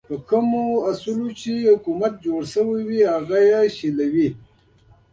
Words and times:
په 0.07 0.15
کومو 0.29 0.63
اصولو 0.89 1.27
چې 1.39 1.51
حکومت 1.71 2.13
جوړ 2.25 2.41
شوی 2.53 2.81
وي 2.89 3.01
هغه 3.13 3.37
یې 3.49 3.61
شلوي. 3.77 4.29